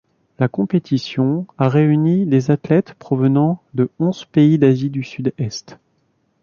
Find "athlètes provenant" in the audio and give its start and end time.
2.49-3.61